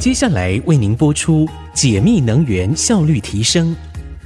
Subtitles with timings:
[0.00, 3.76] 接下来为您播出解密能源效率提升。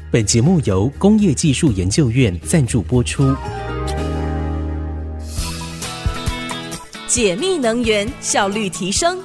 [0.08, 3.34] 本节目由工业技术研究院赞助播出。
[7.08, 9.18] 解密能源效率提升。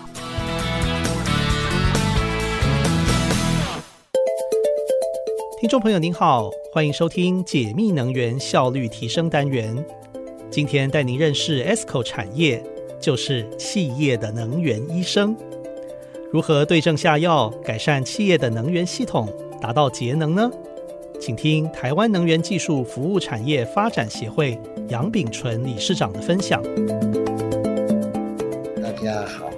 [5.62, 9.86] 听众朋友您好，欢迎收听解密能源效率提升单元。
[10.50, 12.64] 今天带您认识 ESCO 产业，
[13.00, 15.38] 就是企业的能源医生。
[16.32, 19.28] 如何对症下药，改善企业的能源系统，
[19.60, 20.52] 达到节能呢？
[21.20, 24.56] 请听台湾能源技术服务产业发展协会
[24.90, 26.62] 杨炳纯理事长的分享。
[28.80, 29.50] 大家好，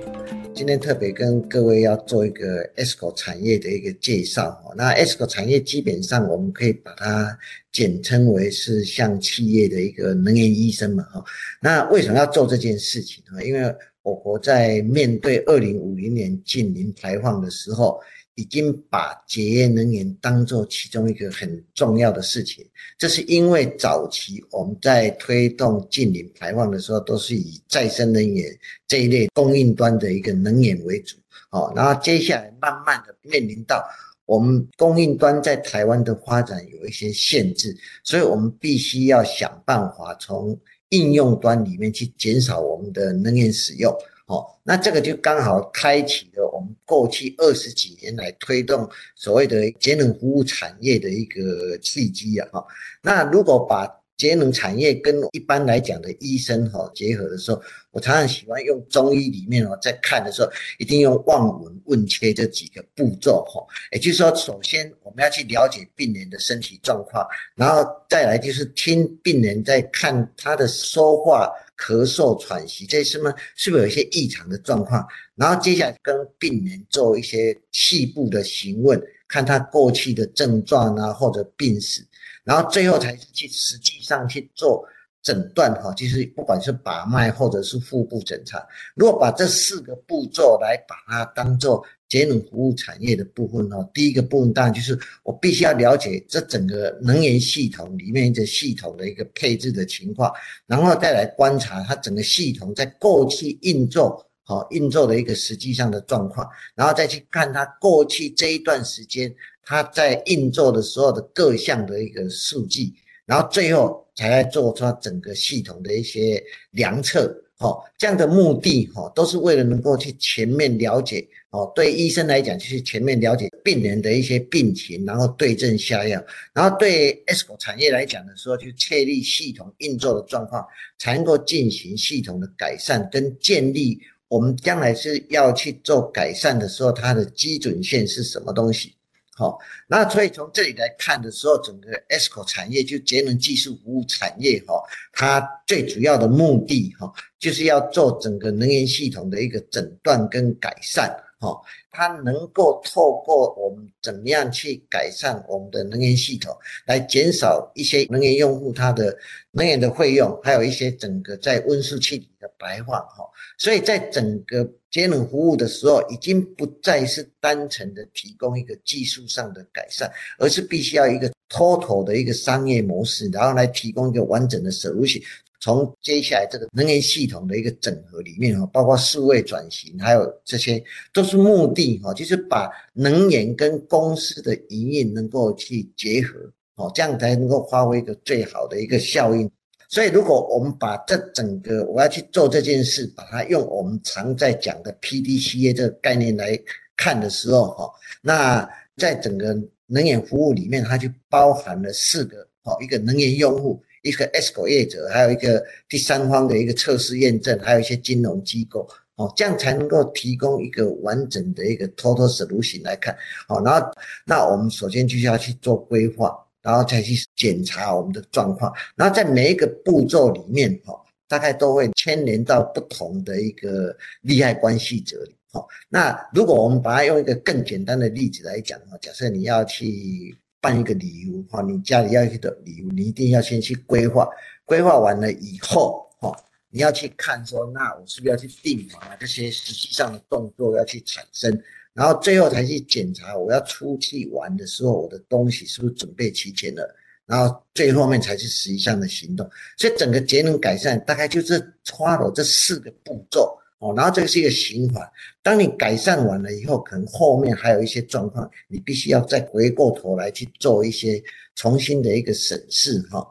[0.55, 4.57] 今天特别跟各位要做一个 ESCO 产业的一个介绍。
[4.77, 7.37] 那 ESCO 产业基本上我们可以把它
[7.73, 11.03] 简称为是像企业的一个能源医生嘛。
[11.11, 11.21] 哈，
[11.59, 13.43] 那为什么要做这件事情呢？
[13.43, 17.99] 因为我国在面对二零五零年净零排放的时候，
[18.35, 22.65] 已经把节约能源当做其中一个很重要的事情。
[22.97, 28.57] 这是因为早期我们在推动净零排放的时候，都是以再生能源
[28.87, 31.17] 这一类供应端的一个能源为主。
[31.49, 33.83] 好，然后接下来慢慢的面临到
[34.25, 40.57] 我们供应端在台湾的发展有一些限制，所以我们必须要想办法从
[40.91, 43.91] 应用端里面去减少我们的能源使用，
[44.27, 52.65] 哦，那这个就刚好开启了我们过去二十几年来推动所谓的节能服务产业的一个契机啊，哈，
[53.01, 53.87] 那如果把
[54.21, 82.05] 节能产业跟一般来讲的医生哈结合的时候，我常常喜欢用中医里面哦，在看的时候一定用望闻问切这几个步骤哈，也就是说，首先我们要去了解病人的身体状况，然后再来就是听病人在看他的说话、咳嗽、喘息这些什么是不是有一些异常的状况，然后接下来跟病人做一些细部的询问，看他过去的症状啊或者病史。
[82.43, 84.83] 然后最后才是去实际上去做
[85.21, 88.65] 诊断哈，就是不管是把脉或者是腹部检查，
[88.95, 100.33] 如果把这四个步骤来把它当做节能服务产业的部分哈，第一个部分当然就是我必须要了解这整个能源系统里面的系统的一个配置的情况，
[100.65, 109.31] 然后再来观察它整个系统在过去运作好运作的一个实际上的状况，然后再去看它过去这一段时间。
[109.71, 112.93] 它在运作的时候的各项的一个数据，
[113.25, 126.21] 然后最后才来做出整个系统的一些量测，哦，这样的目的，哈，都是为了能够去全面了解，哦，对医生来讲就是全面了解病人的一些病情，然后对症下药，
[126.53, 130.67] 然后对 ESCO 产业来讲的时候，就确立系统运作的状况，
[130.99, 138.93] 才能够进行系统的改善跟建立，我们将来是要去做改善的时候，它的基准线是什么东西？
[139.33, 144.75] 好，那所以从这里来看的时候，整个 ESCO 产业就节能技术服务产业哈，
[145.13, 151.09] 它最主要的目的哈，就是要做整个能源系统的一个诊断跟改善
[151.39, 151.59] 哈，
[151.91, 156.55] 它能够透过我们怎么样去改善我们的能源系统，
[156.85, 159.17] 来减少一些能源用户它的
[159.51, 163.23] 能源的费用，还有一些整个在温室气体的排放哈，
[163.57, 164.69] 所以在整个。
[164.91, 175.23] 节能服务的时候，已经不再是单纯的提供一个技术上的改善，而是必须要一个 total 的一个商业模式，然后来提供一个完整的 solution。
[175.63, 186.39] 从接下来这个能源系统的一个整合里面哈，包括数位转型，还有这些都是目的哈，就是把能源跟公司的营运能够去结合，
[186.77, 189.49] 哦，这样才能够发挥一个最好的一个效应。
[189.93, 196.57] 所以，如果我们把这整个我要去做这件事，把它用我们常在讲的 PDCA 这个概念来
[196.95, 197.91] 看的时候，哈，
[198.21, 199.53] 那在整个
[199.87, 208.87] 能源服务里面，它就包含了四个，哈，一个能源用户，一个 ESCO 业者，还有一个第三方的一个测试验证，还有一些金融机构，
[209.17, 213.13] 哦，这样才能够提供一个完整的一个 total solution 来看，
[213.45, 213.85] 好，然后
[214.25, 216.33] 那我们首先就是要去做规划。
[216.61, 220.93] 然后再去检查我们的状况，然后在每一个步骤里面，哈，
[221.27, 225.65] 大概都会牵连到不同的一个利害关系者里，哈。
[225.89, 234.29] 那如果我们把它用一个更简单的例子来讲，的话，假设你要去办一个礼物，哈，你家里要去的礼物，你一定要先去规划，
[234.63, 236.31] 规划完了以后，哈，
[236.69, 239.17] 你要去看说，那我是不是要去订房啊？
[239.19, 241.59] 这些实际上的动作要去产生。
[241.93, 246.95] 然后最后才去检查，我要出去玩的时候，我的东西是不是准备齐全了？
[247.25, 249.49] 然后最后面才是实际上的行动。
[249.77, 255.05] 所以整个节能改善大概就是花了这四个步骤，哦，然后这个是一个循环。
[255.41, 261.21] 当你改善完了以后，可能后面还有一些状况，你必须要再回过头来去做一些
[261.55, 263.25] 重新的一个审视哈。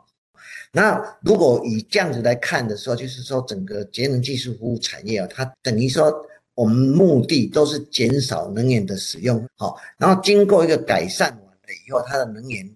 [0.73, 6.15] 那如果以这样子来看的时候，就是说整个节能技术服务产业啊，它等于说
[6.55, 12.69] 我们目的都是减少能源的使用，好，然后经过一个改善完了以后，它的能源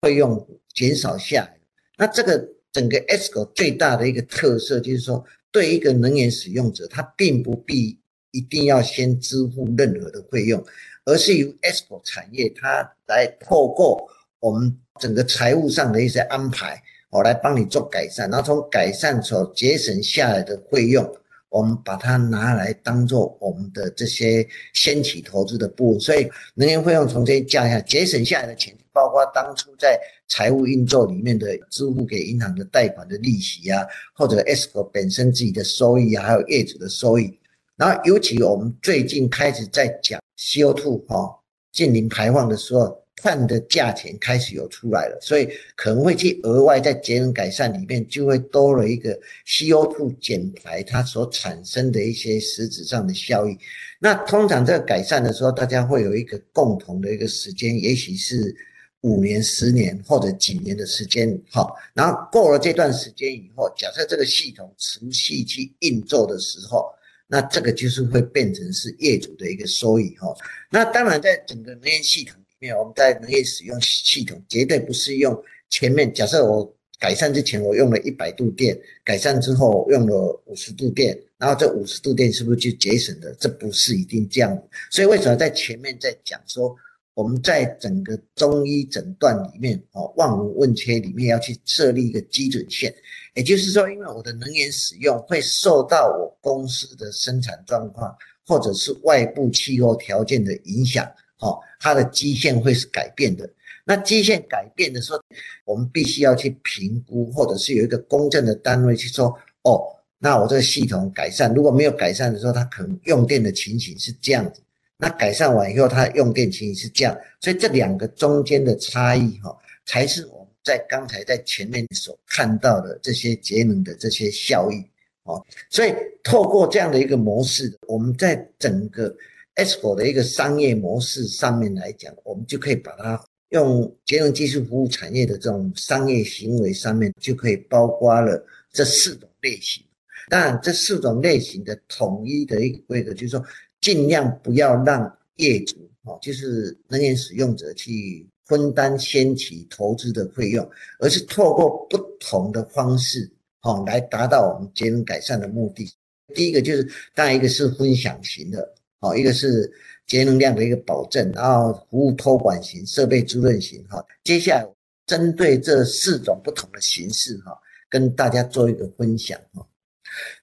[0.00, 1.58] 费用减少下来。
[1.96, 5.24] 那这个整个 ESCO 最大的一个特色就是说。
[5.52, 7.98] 对一个能源使用者，他并不必
[8.30, 10.62] 一定要先支付任何的费用，
[11.06, 14.06] 而是由 ESCO 产业它来透过
[14.38, 21.02] 我们整个财务上的一些安排，我来帮你做改善，然后从改善所节省下来的费用，
[21.48, 28.76] 我们把它拿来当做我们的这些先期投资的部分，所以能源费用从这些降下节省下来的钱。
[28.92, 37.38] 包括当初在财务运作里面的支付给银行的贷款的利息啊，或者 SCO 本身自己的收益啊，还有业主的收益。
[37.76, 41.38] 然后尤其我们最近开始在讲 CO2 哈，
[41.72, 53.58] 净零排放的时候，碳的价钱开始有出来了，所以可能会去额外在节能改善里面就会多了一个 CO2 减排它所产生的一些实质上的效益。
[53.98, 58.54] 那通常这个改善的时候，大家会有一个共同的一个时间，也许是。
[59.02, 66.90] 五年、十年或者几年的时间，好，然后过了这段时间以后，假设这个系统持续去运作的时候，
[67.28, 70.34] 那这个就是会变成是业主的一个收益，哈。
[70.70, 75.36] 那当然，在整个能源系统面，我们在能源使用系统绝对不是用
[75.70, 83.34] 前面，假设我改善之前我用了一百度电，改善之后用了五十度电，然后这五十度电是不是就节省的？
[83.40, 84.62] 这不是一定这样。
[84.90, 86.74] 所以为什么在前面在讲说？
[87.16, 92.94] 我们在整个中医诊断里面，哦，望闻问切里面要去设立一个基准线，
[93.32, 98.14] 也就是说，因为我的能源使用会受到我公司的生产状况，
[98.44, 103.48] 或者是外部气候条件的影响，哦，它的基线会是改变的。
[103.84, 105.20] 那基线改变的时候，
[105.64, 109.28] 我们必须要去评估，或者是有一个公正的单位去说，
[109.62, 109.80] 哦，
[110.18, 114.60] 那我这个系统改善，如果没有改善的时候，它可能用电的情形是这样子。
[114.98, 124.82] 那改善完以后，它用电情形是这样，所以这两个中间的差异哈，才是我们在刚才在前面所看到的这些节能的这些效益
[125.24, 125.44] 哦。
[125.70, 125.94] 所以
[126.24, 129.14] 透过这样的一个模式，我们在整个
[129.56, 138.42] ESCO 的一个商业模式上面来讲，我们就可以把它用节能技术服务产业的这种商业行为上面，就可以包括了
[138.72, 139.82] 这四种类型。
[140.28, 143.44] 当然，这四种类型的统一的一个规格，就是说。
[143.78, 150.68] 尽量不要让业主哦，就是能源使用者去分担先期投资的费用，
[150.98, 153.30] 而是透过不同的方式
[153.62, 155.88] 哦，来达到我们节能改善的目的。
[156.34, 159.70] 第一个就是，当然一个是分享型的哦，一个是
[160.06, 164.04] 节能量的一个保证，然后服务托管型、设备租赁型哈。
[164.24, 164.66] 接下来
[165.06, 167.56] 针对这四种不同的形式哈，
[167.88, 169.66] 跟大家做一个分享哈。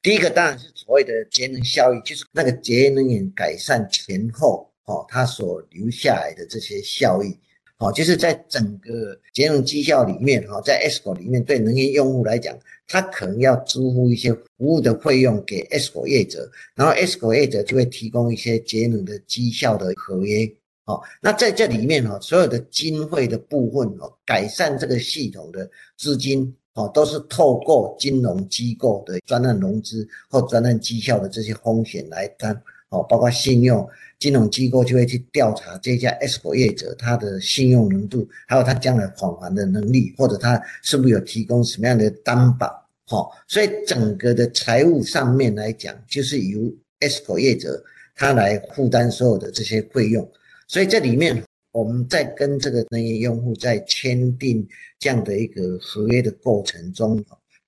[0.01, 7.35] 第一个当然是所谓的节能效益，就是那个节能能源改善前后，哦，它所留下来的这些效益，
[7.83, 12.57] 哦，就是在整个节能绩效里面，哈，在 ESCO 里面，对能源用户来讲，
[12.87, 20.49] 他可能要支付一些服务的费用给 ESCO 业者，然后 ESCO 业者就会提供一些节能的绩效的合约，
[20.85, 26.55] 哦，那在这里面，哈，所有的经费的部分，哦，改善这个系统的资金。
[26.75, 32.59] 哦，都是透过金融机构的专案融资或专案绩效的这些风险来担，
[32.93, 33.87] 哦，包括信用
[34.19, 47.83] 金融机构就会去调查这家 S 股业者他的信用浓度，还有他将来还款的能力，或者他是不是有提供什么样的担保，好，所以整个的财务上面来讲，就是由 S 股业者
[48.15, 50.31] 他来负担所有的这些费用，
[50.67, 51.43] 所以这里面。
[51.73, 54.63] 我们在跟这个能源用户在签订
[54.99, 57.17] 这样的一个合约的过程中，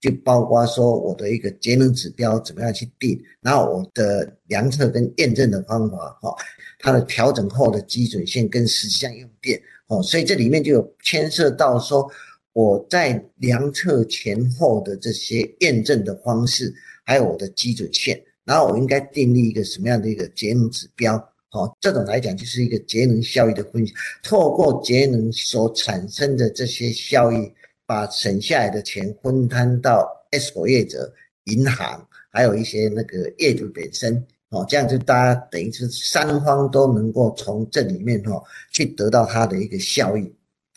[0.05, 6.35] 就包括说我的一个节能指标怎么样去定，然后我的量测跟验证的方法，哈，
[6.77, 12.07] 它的调整后的基准线跟实际上用电，哦，所以这里面就有牵涉到说
[12.53, 16.71] 我在量测前后的这些验证的方式，
[17.03, 21.15] 还有我的基准线，然后我应该订立一个什么样的一个节能指标。
[21.51, 27.51] 哦，这种来讲就是一个节能效益的分析，透过节能所产生的这些效益，
[27.85, 31.13] 把省下来的钱分摊到 S 国业者、
[31.45, 34.25] 银行，还有一些那个业主本身。
[34.49, 40.33] 哦，这样就大家等于是三方都能够从这里面哈去得到它的一个效益。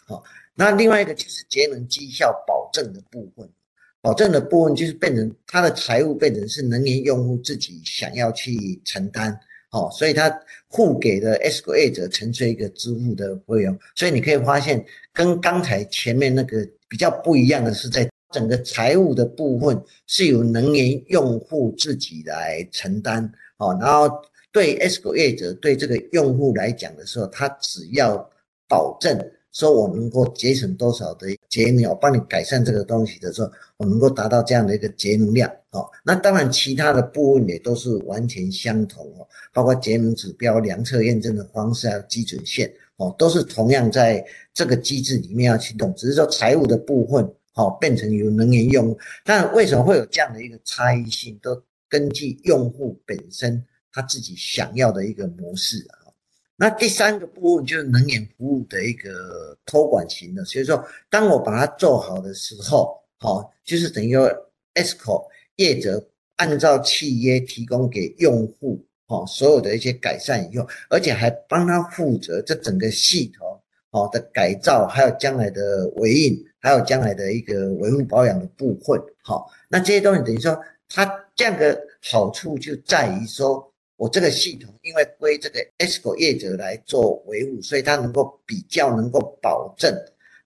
[0.07, 0.25] 好，
[0.55, 3.49] 那另外一个就是节能绩效保证的部分。
[4.01, 9.39] 保证的部分就是变成它的财务变成是能源用户自己想要去承担，
[9.71, 10.35] 哦，所以它
[10.71, 24.11] 付给的 ESCO 业者承担一个支付的费用，所以你可以发现跟刚才前面那个比较不一样的是，在整个财务的部分是由能源用户自己来承担，哦，然后
[24.51, 28.31] 对 ESCO 业者对这个用户来讲的时候，他只要
[28.69, 29.31] 保证。
[29.51, 35.89] 说我能够节省多少的节能，我帮你改善这个东西的时候，我能够达到这样的一个节能量哦。
[36.05, 47.25] 那当然，其他的部分也都是完全相同哦，包括节能指标、量测验证的方式还有基准线哦，都是同样在这个机制里面要去动，只是说财务的部分
[47.55, 48.97] 哦变成由能源用。
[49.25, 51.39] 但为什么会有这样的一个差异性？
[51.41, 56.11] 都根据用户本身他自己想要的一个模式啊。
[56.57, 64.29] 那第三个部分就是能源服务的一个托管型的，所以说，当我把它做好的时候，好，就是等于说
[64.75, 65.25] ，ESCO
[65.55, 73.61] 业者按照契约提供给用户，哦，所有的一些改善以后，而且还帮他负责这整个系统，
[73.91, 83.65] 哦的改造，还有将来的维运，还有将来的一个维护保养的部分，好，那这些东西等于说，它这样的好处就在于说。
[83.99, 89.93] 我这个系统因为归这个 ESCO 业者来做维护，所以它能够比较能够保证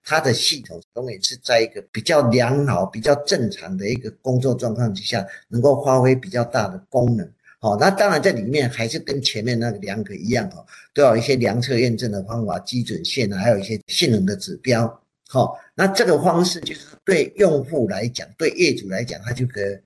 [0.03, 7.31] 它的系统永远是在一个比较良好、比较正常的一个工作状况之下，能够发挥比较大的功能。
[7.63, 15.01] 好，那当然这里面还是跟前面那个两个一样哈，都要一些量测验证的方法、基准线啊，还有一些性能的指标。
[15.29, 19.79] 好，那这个方式就是对用户来讲，对业主来讲，它就可以。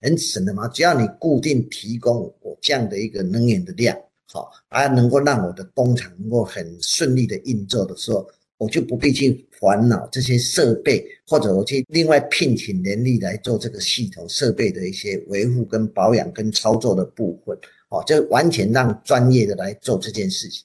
[0.00, 3.96] 很省的嘛，只要你固定提供我这样的一个能源的量，
[4.30, 8.28] 好，而能够让我的工厂能够很顺利的运作的时候，
[8.64, 17.54] 我就不必去烦恼这些设备，或者我去另外聘请人力来做这个系统设备的一些维护跟保养跟操作的部分，
[17.90, 20.64] 哦，就完全让专业的来做这件事情。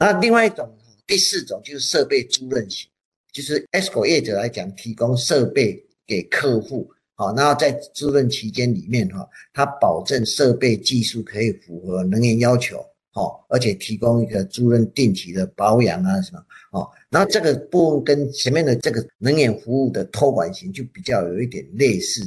[0.00, 0.66] 那另外一种，
[1.06, 2.88] 第四种就是设备租赁型，
[3.30, 6.88] 就是 ESCO 业者来讲，提供设备给客户。
[7.14, 16.42] 好，然后在租赁期间里面哈，它保证设备技术可以符合能源要求，好，而且提供一个租赁定期的保养啊什么，
[16.72, 22.20] 哦，然后这个部分跟前面的这个能源服务的托管型就比较有一点类似，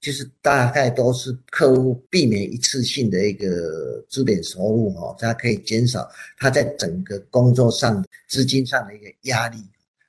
[0.00, 9.58] 就是大概都是客户避免一次性的一个资本收入哈，它可以减少他在整个工作上资金上的一个压力，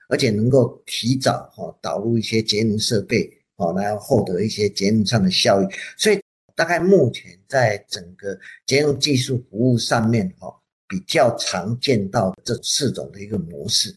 [0.07, 3.27] 而且能够提早哈导入一些节能设备。
[3.59, 5.65] 好，来获得一些节能上的效益，
[5.97, 6.21] 所以
[6.53, 10.55] 大概目前在整个节能技术服务上面，哈，
[10.87, 13.95] 比较常见到这四种的一个模式。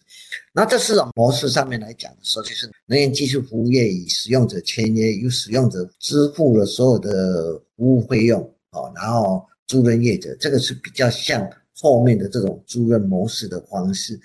[0.52, 8.40] 那这四种模式上面来讲的时候，就是能源技术服务业与使用者签约，由使用者支付了所有的服务费用，
[8.73, 14.18] 哦，然后租赁业者，这个是比较像后面的这种租赁模式的方式。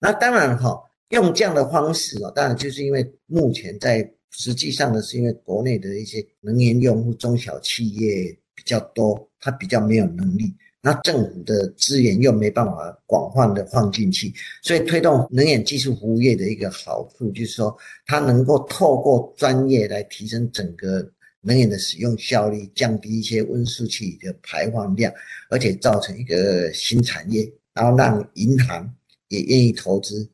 [0.00, 10.54] 那当然哈，用这样的方式啊，当然就是因为目前在实际上呢，是因为国内的一些能源用户中小企业比较多，它比较没有能力，
[10.88, 17.76] 那政府的资源又没办法广泛的放进去，所以推动能源技术服务业的一个好处就是说，
[18.06, 21.06] 它能够透过专业来提升整个
[21.42, 25.12] 能源的使用效率，降低一些温室气体的排放量，
[25.50, 28.90] 而且造成一个新产业，然后让银行
[29.28, 30.26] 也愿意投资，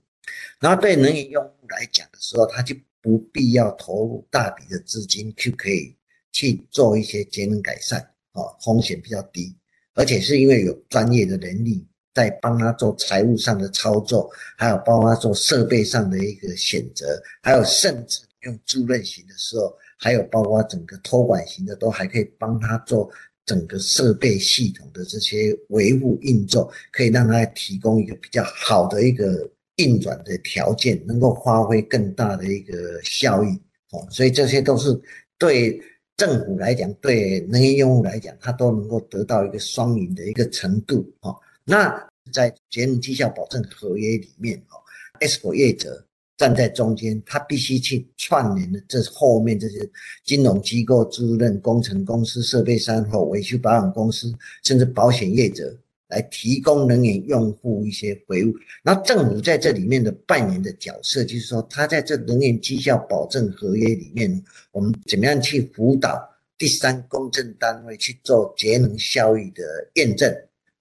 [0.61, 2.77] 然后对能源用户来讲的时候，他就。
[3.05, 5.95] 不必要投入大笔的资金就可以
[6.33, 8.01] 去做一些节能改善，
[8.33, 9.55] 哦，风险比较低，
[9.95, 23.11] 而且是因为有专业的能力在帮他做财务上的操作，还有帮他做设备上的一个选择，还有甚至用租赁型的时候，还有包括整个托管型的，都还可以帮他做
[23.47, 29.51] 整个设备系统的这些维护运作，可以让他提供一个比较好的一个。
[29.79, 32.73] 运转的条件能够发挥更大的一个
[33.03, 33.49] 效益，
[33.91, 34.97] 哦，所以这些都是
[35.37, 35.83] 对
[36.17, 41.35] 政府来讲，对能源用户来讲，它都能够得到一个双赢的一个程度，哦。
[41.65, 41.93] 那
[42.33, 44.79] 在节能绩效保证合约里面，哦
[45.21, 46.07] ，ESCO 业者
[46.37, 49.89] 站在中间，他必须去串联的这后面这些
[50.25, 55.77] 金融机构、租赁工程公司、设备商或维修保养公司，甚至保险业者。
[56.09, 66.23] 来提供能源用户一些回馈，那政府在这里面的扮演的角色，就是说，他在这能源绩效保证合约里面，我们怎么样去辅导
[66.59, 69.63] 第三公证单位去做节能效益的
[69.95, 70.33] 验证，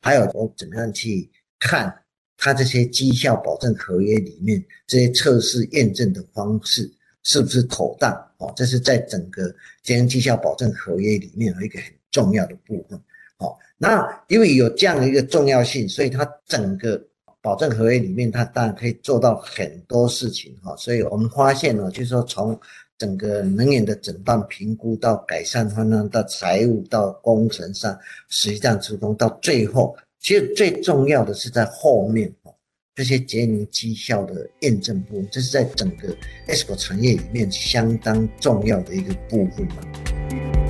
[0.02, 1.94] 还有我怎么样去看
[2.38, 6.92] 他这些绩效保证合约里面这些测试验证的方式，
[7.24, 8.54] 是不是妥当哦？
[8.58, 13.02] 这是在整个节能绩效保证合约里面有一个很重要的部分。
[13.44, 17.00] 哦，那因为有这样的一个重要性，所以它整个
[17.42, 20.74] 保证合约里面，它当然可以做到很多事情哈。
[20.78, 22.58] 所以我们发现呢，就是说从
[22.98, 27.98] 整个能源的诊断评估到改善方案到财务到工程上
[28.30, 32.54] 实际上出工到最后，其实最重要的是在后面哦，
[32.96, 36.16] 这些节能绩效的验证部分，这是在整个
[36.48, 40.63] ESCO 产业里面相当重要的一个部分嘛。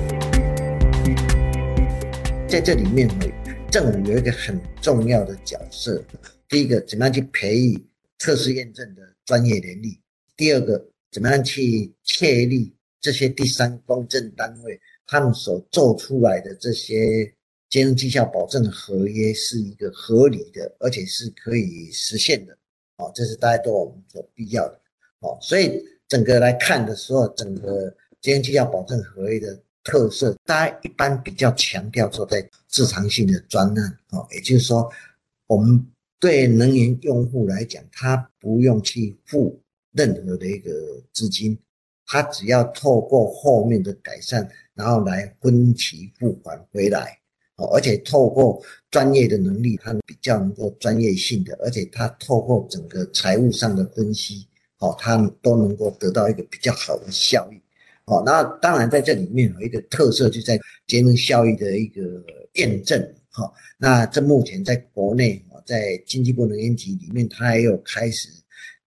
[2.54, 3.26] 在这里面呢，
[3.68, 6.00] 政府有一个很重要的角色。
[6.48, 7.84] 第一个，怎么样去培育
[8.20, 9.98] 测试验证的专业能力；
[10.36, 10.80] 第二个，
[11.10, 17.28] 怎么样去确立这些第三公证单位他们所做出来的这些
[17.68, 22.56] 金融绩效保证合约是一个合理的，而且是可以实现的。
[22.98, 24.80] 哦，这是大家都我们所必要的。
[25.22, 29.60] 哦，所以整个来看的时候，整个金融绩效保证合约的。
[29.84, 34.90] 特色，大家一般比较强调说，在自偿性的专案，哦，也就是说，
[35.46, 35.86] 我们
[36.18, 39.60] 对能源用户来讲，他不用去付
[39.92, 40.70] 任何的一个
[41.12, 41.56] 资金，
[42.06, 47.18] 他只要透过后面的改善，然后来分期付款回来，
[47.56, 48.60] 哦，而且透过
[48.90, 54.48] 专业的能力，他比较能够专业性的，而且他透过整个财务上的分析，
[54.78, 57.60] 哦，他都能够得到一个比较好的效益。
[58.06, 62.02] 哦，那当然在这里面有一个特色，就在节能效益的一个
[62.54, 63.00] 验证。
[63.30, 68.28] 哈，那这目前在国内啊，在经济部能源局里面，它也有开始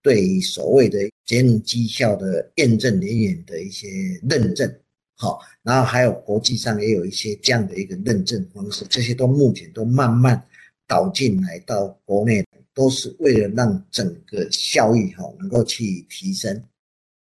[0.02, 3.88] 对所谓的节能绩效的验证人员的一些
[4.30, 4.72] 认证。
[5.16, 10.40] 好，然后还有国际上也有一些这样的一个认证方式，这些都目前都慢慢
[10.88, 16.64] 导进来到国内，都是为了让整个效益哈能够去提升。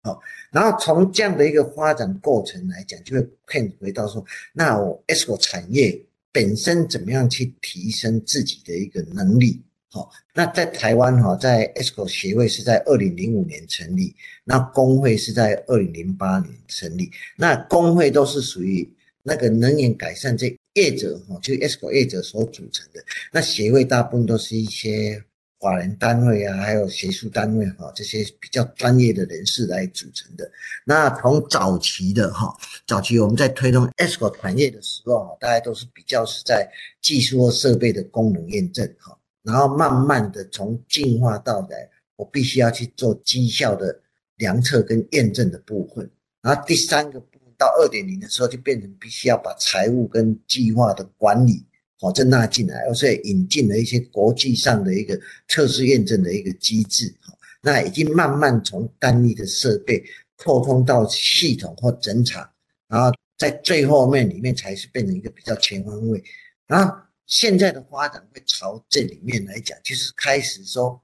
[0.05, 0.19] 好，
[0.51, 5.97] 然后从这样的一个发展过程来讲，就会看回到说，那我 ESCO 产业
[6.29, 9.61] 本身怎么样去提升自己的一个能力？
[9.89, 18.85] 好，那在台湾哈，在 ESCO 协会是在二零零五年成立，那工会是在二零零八年成立，那工会都是属于
[19.21, 23.01] 那个能源改善这业者哈，就 ESCO 业者所组成的，
[23.31, 25.23] 那协会大部分都是一些。
[25.63, 30.51] 法人单位啊，还有学术单位哈，这些比较专业的人士来组成的。
[30.83, 32.53] 那从早期的哈，
[32.85, 36.69] 早期我们在推动 ESCO 产业的时候，大家都是比较是在
[37.01, 43.97] 技术或设备的功能验证哈，然后慢慢的从进化到来，我必须要去做绩效的
[44.35, 46.11] 量测跟验证的部分。
[46.41, 51.65] 然后第三个部分到二点零的时候，就变成必须要把财务跟计划的管理。
[52.01, 57.13] 哦，这纳进来，而且引进了一些国际上的一个测试验证的一个机制，
[57.61, 60.03] 那已经慢慢从单一的设备
[60.35, 62.49] 扩充到系统或整厂，
[62.89, 66.21] 然后在最后面里面才是变成一个比较全方位。
[66.67, 66.93] 然后
[67.25, 71.01] 现在的发展会朝这里面来讲，就是开始说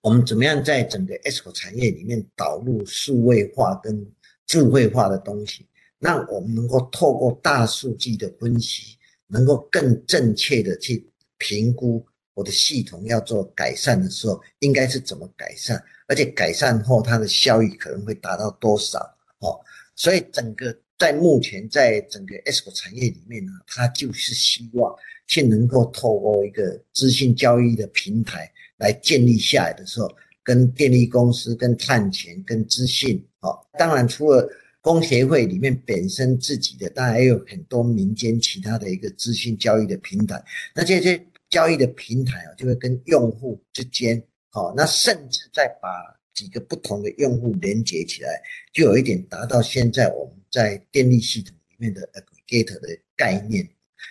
[0.00, 4.06] 我们怎么样在整个 ESCO 产业里面导入数位化跟
[4.46, 5.66] 智慧化的东西，
[5.98, 8.96] 让我们能够透过大数据的分析。
[9.28, 11.04] 能够更正确的去
[11.38, 18.98] 评估我的系统要做改善的时候，应该是怎么改善，而且改善后它的效益可能会达到多少？
[19.38, 19.58] 哦，
[19.94, 24.94] 所以整个在目前在整个 S 股产业里面呢，它就是希望
[25.26, 30.10] 去能够透过一个资讯交易的平台来建立下来的时候，
[30.42, 34.48] 跟电力公司、跟碳权、跟资讯，哦，当然除了。
[34.86, 40.40] 工协会里面本身自己的，当然也有很多民间其他的一个资讯交易的平台。
[40.72, 41.20] 那这些
[41.50, 45.88] 交易的平台啊，就会跟用户之间，好，那甚至再把
[46.34, 48.40] 几个不同的用户连接起来，
[48.72, 53.68] 就有一点达到现在我们在电力系统里面的 aggregator 的概念，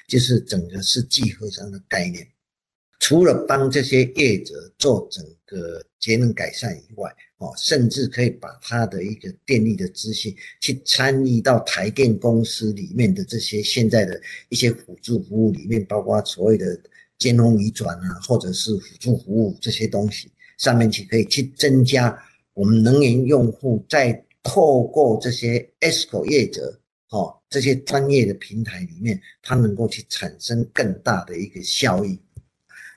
[0.09, 2.27] 就是整个是集合商的概念。
[2.99, 16.79] 除了帮这些业者做整个节能改善以外，哦，甚至可以把他的一个电力的资讯去参与到台电公司里面的这些现在的一些辅助服务里面，包括所谓的
[17.17, 22.17] 尖峰移转啊，或者是辅助服务这些东西上面去，可以去增加
[22.53, 26.79] 我们能源用户在透过这些 ESCO 业者，
[27.09, 32.17] 哦，这些专业的平台里面，它能够去产生更大的一个效益。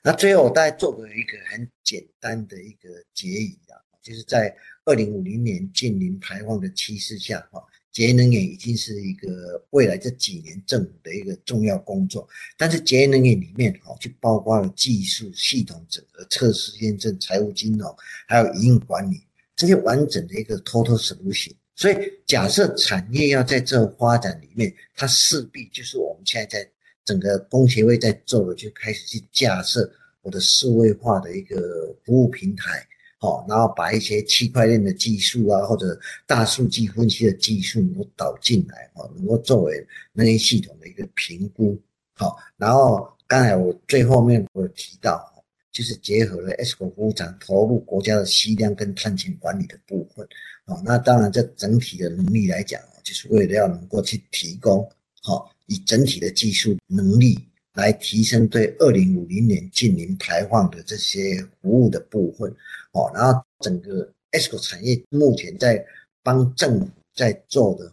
[0.03, 12.27] 那最后我大概做过一个很简单的一个结语啊，就是在二零五零年净零排放的趋势下，哈，节能源已经是一个未来这几年政府的一个重要工作。
[12.57, 17.95] 但是节能源里面，哈，就包括了技术、系统整个测试验证、财务金融，
[18.27, 19.21] 还有营运管理
[19.57, 26.71] 这些完整的一个 total solution，所以假设产业要在这发展里面，它势必就是我们现在在
[27.09, 29.91] 整个工协会在做的，就开始去架设
[30.21, 31.57] 我的数位化的一个
[32.05, 32.87] 服务平台，
[33.19, 41.81] 好，然后把一些区块链的技术啊，或者大数据分析的技术能够导进来，哦，能够作为那些系统的一个评估，
[42.13, 45.35] 好，然后刚才我最后面我有提到。
[45.71, 50.27] 就是结合了 ESCO 服务厂投入国家的吸量跟碳权管理的部分，
[50.65, 54.91] 哦，那当然这整体的能力来讲，就是为了要能够去提供，
[55.23, 57.39] 好，以整体的技术能力
[57.75, 62.51] 来提升对二零五零年净零排放的这些服务的部分，
[62.93, 65.83] 哦，然后整个 ESCO 产业目前在
[66.23, 67.91] 帮政府在做的。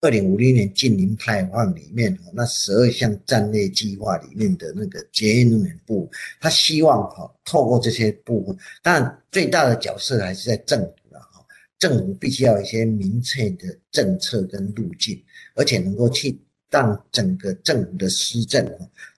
[0.00, 11.42] 二零五零年净零排放里面，那十二项战略计划里面的那个节约能源部，他希望哈透过这些部分，当然最大的角色还是在政府了哈，
[11.78, 15.18] 政府必须要一些明确的政策跟路径，
[15.54, 16.38] 而且能够去
[16.74, 18.68] 让整个政府的施政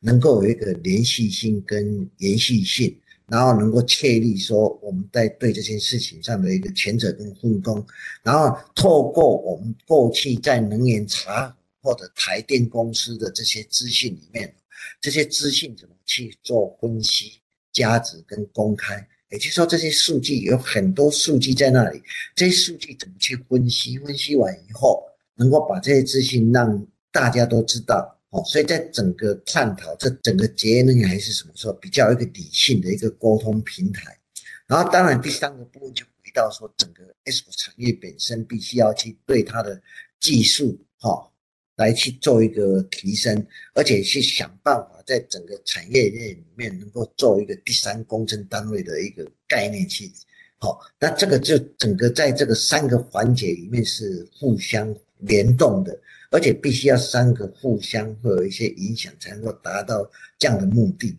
[0.00, 2.94] 能够有一个连续性跟延续性。
[3.28, 7.84] 然后能够确立说我们在对这件事情上的一个权责跟分工，
[8.22, 14.54] 然后透过我们过去在能源查或者台电公司的这些资讯里面，
[15.00, 17.40] 这些资讯怎么去做分析、
[17.72, 18.94] 加值跟公开？
[19.32, 22.00] 也就是说，这些数据有很多数据在那里，
[22.36, 23.98] 这些数据怎么去分析？
[23.98, 25.02] 分析完以后，
[25.34, 28.12] 能够把这些资讯让大家都知道。
[28.30, 34.18] 哦，所以在整个探讨这整个节能还是什么时候比较一个理性的一个沟通平台，
[34.66, 39.80] 然后当然第三个部分就回到说整个 S 产业本身必须要去对它的
[40.18, 41.30] 技术哈
[41.76, 50.10] 来去做一个提升，而且去想办法在整个产业链里面能够做一个第三工程单位的一个概念去，
[50.58, 55.96] 好，那这个就整个在这个三个环节里面是互相联动的。
[56.30, 61.16] 而且必须要三个互相会有一些影响，才能够达到这样的目的。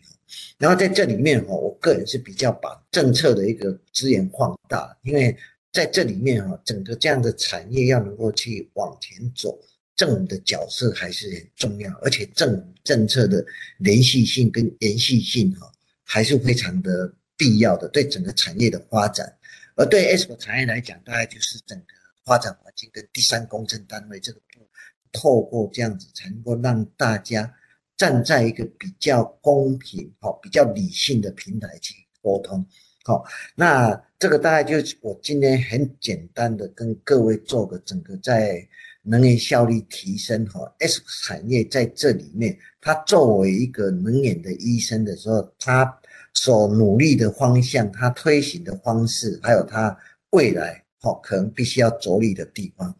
[0.57, 5.35] 然后在这里面哈，我个人是比较把政策的一个资源放大，因为
[5.71, 9.57] 在这里面哈，整个这样的产业要能够去往前走，
[9.95, 13.43] 政府的角色还是很重要，而且政政策的
[13.77, 15.71] 连续性跟延续性哈，
[16.03, 19.33] 还是非常的必要的，对整个产业的发展。
[19.75, 21.85] 而对 s 产业来讲，大概就是整个
[22.25, 24.66] 发展环境跟第三公正单位这个部。
[25.17, 27.51] 透过这样子，才能够让大家
[27.97, 32.63] 站在一个比较公平、好、比较理性的平台去沟通。
[33.03, 33.25] 好，
[33.55, 38.61] 那这个大概就是我今天很简单的跟各位做个整个在
[39.01, 45.99] 能源效率提升和 S 产业在这里面，它作为一个能源的医生的时候，它
[46.33, 49.97] 所努力的方向，它推行的方式，还有它
[50.31, 52.93] 未来好可能必须要着力的地方。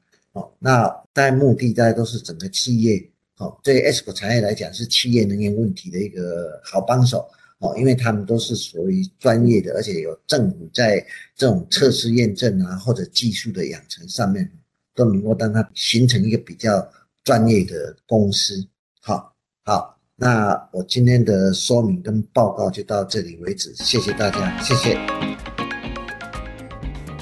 [0.59, 3.01] 那在目的大家都是整个企业，
[3.35, 7.27] 好，对 S 股产业来讲是企业能源问题的一个好帮手，
[7.59, 14.49] 哦，因为他们都是属于专业的，而且有政府在这种测试验证啊或者技术的养成上面，
[14.95, 16.87] 都能够让它形成一个比较
[17.23, 18.67] 专业的公司。
[19.01, 24.97] 好，好，那我今天的说明跟报告就到这里为止，谢谢大家，谢谢。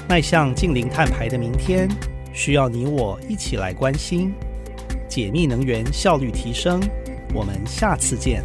[0.08, 1.88] 迈向近零碳排的明天。
[2.36, 4.30] 需要你我一起来关心，
[5.08, 6.78] 解密能源效率提升。
[7.32, 8.44] 我们下次见。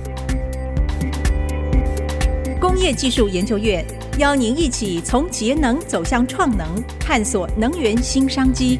[2.58, 3.86] 工业技术研究院
[4.18, 8.80] 邀您一起从节能走向创能，探索能源新商机。